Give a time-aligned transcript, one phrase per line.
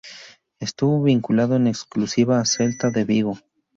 [0.59, 3.37] Estuvo vinculado en exclusiva al Celta de Vigo.